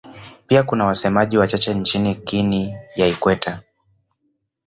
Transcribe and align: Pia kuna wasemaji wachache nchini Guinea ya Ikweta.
Pia 0.47 0.63
kuna 0.63 0.85
wasemaji 0.85 1.37
wachache 1.37 1.73
nchini 1.73 2.13
Guinea 2.15 2.81
ya 2.95 3.07
Ikweta. 3.07 3.61